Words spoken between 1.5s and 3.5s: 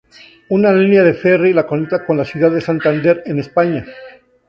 la conecta con la ciudad de Santander, en